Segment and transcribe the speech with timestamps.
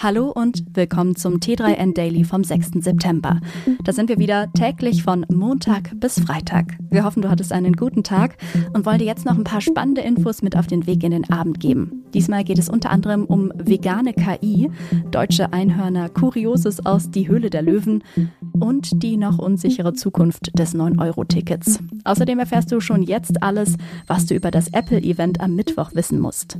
[0.00, 2.84] Hallo und willkommen zum T3N Daily vom 6.
[2.84, 3.40] September.
[3.82, 6.78] Da sind wir wieder täglich von Montag bis Freitag.
[6.88, 8.36] Wir hoffen, du hattest einen guten Tag
[8.74, 11.28] und wollen dir jetzt noch ein paar spannende Infos mit auf den Weg in den
[11.32, 12.04] Abend geben.
[12.14, 14.70] Diesmal geht es unter anderem um vegane KI,
[15.10, 18.04] deutsche Einhörner, Kurioses aus Die Höhle der Löwen
[18.52, 21.80] und die noch unsichere Zukunft des 9-Euro-Tickets.
[22.04, 23.76] Außerdem erfährst du schon jetzt alles,
[24.06, 26.56] was du über das Apple-Event am Mittwoch wissen musst.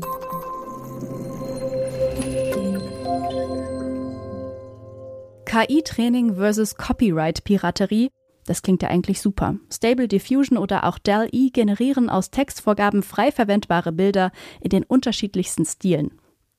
[5.48, 8.10] KI-Training versus Copyright-Piraterie.
[8.44, 9.56] Das klingt ja eigentlich super.
[9.72, 14.30] Stable Diffusion oder auch DAL-E generieren aus Textvorgaben frei verwendbare Bilder
[14.60, 16.10] in den unterschiedlichsten Stilen.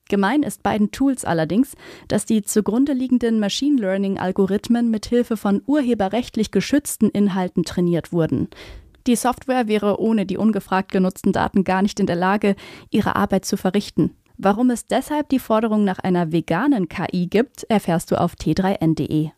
[0.08, 1.76] Gemein ist beiden Tools allerdings,
[2.08, 8.48] dass die zugrunde liegenden Machine Learning-Algorithmen mit Hilfe von urheberrechtlich geschützten Inhalten trainiert wurden.
[9.06, 12.56] Die Software wäre ohne die ungefragt genutzten Daten gar nicht in der Lage,
[12.90, 14.16] ihre Arbeit zu verrichten.
[14.42, 19.32] Warum es deshalb die Forderung nach einer veganen KI gibt, erfährst du auf t3n.de.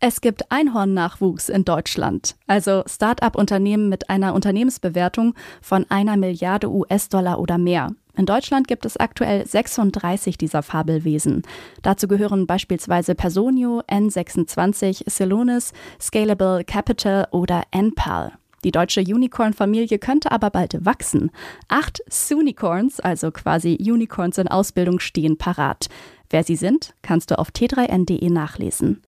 [0.00, 7.58] Es gibt Einhornnachwuchs in Deutschland, also Start-up-Unternehmen mit einer Unternehmensbewertung von einer Milliarde US-Dollar oder
[7.58, 7.90] mehr.
[8.16, 11.42] In Deutschland gibt es aktuell 36 dieser Fabelwesen.
[11.82, 18.32] Dazu gehören beispielsweise Personio, N26, Celonis, Scalable Capital oder NPAL.
[18.64, 21.30] Die deutsche Unicorn-Familie könnte aber bald wachsen.
[21.68, 25.88] Acht Sunicorns, also quasi Unicorns in Ausbildung, stehen parat.
[26.30, 29.02] Wer sie sind, kannst du auf t3n.de nachlesen.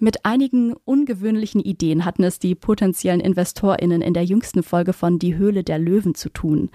[0.00, 5.36] Mit einigen ungewöhnlichen Ideen hatten es die potenziellen InvestorInnen in der jüngsten Folge von Die
[5.36, 6.70] Höhle der Löwen zu tun.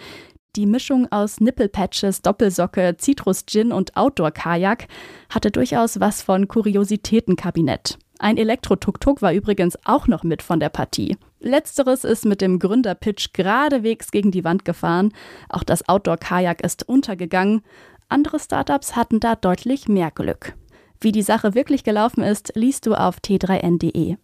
[0.55, 4.87] Die Mischung aus Nippelpatches, Doppelsocke, Zitrus-Gin und Outdoor-Kajak
[5.29, 7.97] hatte durchaus was von Kuriositätenkabinett.
[8.19, 11.17] Ein Elektro-Tuk-Tuk war übrigens auch noch mit von der Partie.
[11.39, 15.11] Letzteres ist mit dem Gründerpitch geradewegs gegen die Wand gefahren.
[15.49, 17.61] Auch das Outdoor-Kajak ist untergegangen.
[18.09, 20.53] Andere Startups hatten da deutlich mehr Glück.
[21.01, 24.15] Wie die Sache wirklich gelaufen ist, liest du auf t3n.de.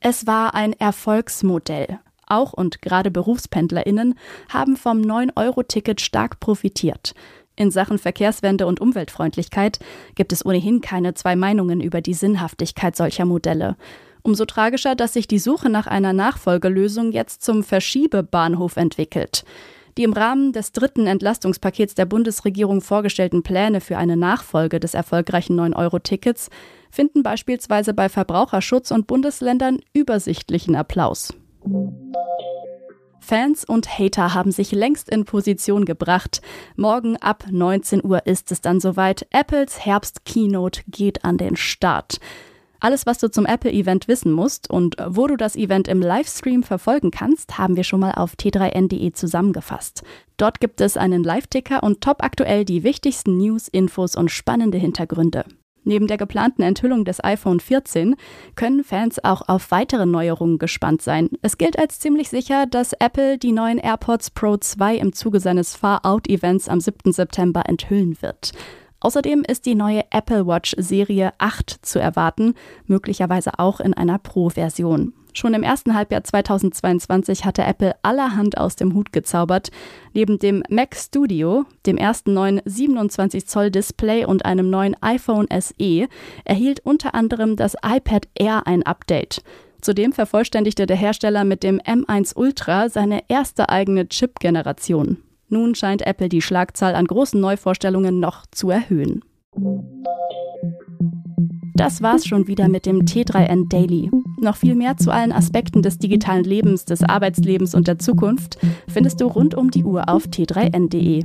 [0.00, 2.00] Es war ein Erfolgsmodell.
[2.26, 4.14] Auch und gerade BerufspendlerInnen
[4.48, 7.14] haben vom 9-Euro-Ticket stark profitiert.
[7.56, 9.78] In Sachen Verkehrswende und Umweltfreundlichkeit
[10.14, 13.76] gibt es ohnehin keine zwei Meinungen über die Sinnhaftigkeit solcher Modelle.
[14.22, 19.44] Umso tragischer, dass sich die Suche nach einer Nachfolgelösung jetzt zum Verschiebebahnhof entwickelt.
[19.98, 25.58] Die im Rahmen des dritten Entlastungspakets der Bundesregierung vorgestellten Pläne für eine Nachfolge des erfolgreichen
[25.60, 26.48] 9-Euro-Tickets
[26.90, 31.34] finden beispielsweise bei Verbraucherschutz und Bundesländern übersichtlichen Applaus.
[33.22, 36.42] Fans und Hater haben sich längst in Position gebracht.
[36.76, 39.26] Morgen ab 19 Uhr ist es dann soweit.
[39.30, 42.18] Apples Herbst-Keynote geht an den Start.
[42.80, 47.12] Alles, was du zum Apple-Event wissen musst und wo du das Event im Livestream verfolgen
[47.12, 50.02] kannst, haben wir schon mal auf t3n.de zusammengefasst.
[50.36, 55.44] Dort gibt es einen Live-Ticker und top aktuell die wichtigsten News, Infos und spannende Hintergründe.
[55.84, 58.14] Neben der geplanten Enthüllung des iPhone 14
[58.54, 61.28] können Fans auch auf weitere Neuerungen gespannt sein.
[61.42, 65.74] Es gilt als ziemlich sicher, dass Apple die neuen AirPods Pro 2 im Zuge seines
[65.74, 67.12] Far-Out-Events am 7.
[67.12, 68.52] September enthüllen wird.
[69.00, 72.54] Außerdem ist die neue Apple Watch Serie 8 zu erwarten,
[72.86, 75.12] möglicherweise auch in einer Pro-Version.
[75.34, 79.70] Schon im ersten Halbjahr 2022 hatte Apple allerhand aus dem Hut gezaubert.
[80.12, 86.08] Neben dem Mac Studio, dem ersten neuen 27 Zoll Display und einem neuen iPhone SE
[86.44, 89.42] erhielt unter anderem das iPad Air ein Update.
[89.80, 95.18] Zudem vervollständigte der Hersteller mit dem M1 Ultra seine erste eigene Chip-Generation.
[95.48, 99.24] Nun scheint Apple die Schlagzahl an großen Neuvorstellungen noch zu erhöhen.
[101.74, 104.10] Das war's schon wieder mit dem T3N Daily.
[104.42, 108.58] Noch viel mehr zu allen Aspekten des digitalen Lebens, des Arbeitslebens und der Zukunft
[108.88, 111.24] findest du rund um die Uhr auf t3n.de.